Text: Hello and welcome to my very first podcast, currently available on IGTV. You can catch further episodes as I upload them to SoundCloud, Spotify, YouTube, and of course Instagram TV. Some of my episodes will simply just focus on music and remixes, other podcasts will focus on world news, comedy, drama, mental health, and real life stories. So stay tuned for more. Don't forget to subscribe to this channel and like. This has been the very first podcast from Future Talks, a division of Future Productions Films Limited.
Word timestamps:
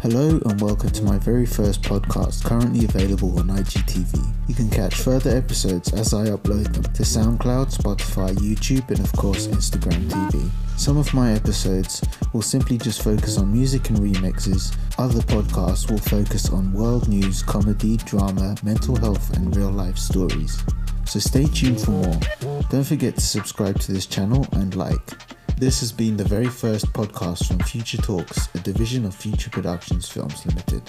Hello 0.00 0.40
and 0.46 0.60
welcome 0.60 0.90
to 0.90 1.02
my 1.02 1.18
very 1.18 1.44
first 1.44 1.82
podcast, 1.82 2.44
currently 2.44 2.84
available 2.84 3.36
on 3.40 3.48
IGTV. 3.48 4.32
You 4.46 4.54
can 4.54 4.70
catch 4.70 4.94
further 4.94 5.36
episodes 5.36 5.92
as 5.92 6.14
I 6.14 6.26
upload 6.26 6.72
them 6.72 6.84
to 6.84 7.02
SoundCloud, 7.02 7.76
Spotify, 7.76 8.32
YouTube, 8.36 8.88
and 8.90 9.00
of 9.00 9.10
course 9.14 9.48
Instagram 9.48 10.08
TV. 10.08 10.48
Some 10.76 10.98
of 10.98 11.12
my 11.12 11.32
episodes 11.32 12.00
will 12.32 12.42
simply 12.42 12.78
just 12.78 13.02
focus 13.02 13.38
on 13.38 13.52
music 13.52 13.90
and 13.90 13.98
remixes, 13.98 14.76
other 14.98 15.18
podcasts 15.18 15.90
will 15.90 15.98
focus 15.98 16.48
on 16.50 16.72
world 16.72 17.08
news, 17.08 17.42
comedy, 17.42 17.96
drama, 17.96 18.54
mental 18.62 18.94
health, 18.94 19.36
and 19.36 19.56
real 19.56 19.72
life 19.72 19.98
stories. 19.98 20.62
So 21.06 21.18
stay 21.18 21.46
tuned 21.46 21.80
for 21.80 21.90
more. 21.90 22.20
Don't 22.70 22.84
forget 22.84 23.16
to 23.16 23.20
subscribe 23.20 23.80
to 23.80 23.92
this 23.92 24.06
channel 24.06 24.46
and 24.52 24.76
like. 24.76 25.37
This 25.58 25.80
has 25.80 25.90
been 25.90 26.16
the 26.16 26.22
very 26.22 26.46
first 26.46 26.92
podcast 26.92 27.48
from 27.48 27.58
Future 27.58 27.96
Talks, 27.96 28.48
a 28.54 28.60
division 28.60 29.04
of 29.04 29.12
Future 29.12 29.50
Productions 29.50 30.08
Films 30.08 30.46
Limited. 30.46 30.82